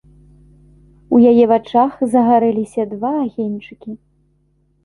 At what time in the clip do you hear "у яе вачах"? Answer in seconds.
1.17-1.93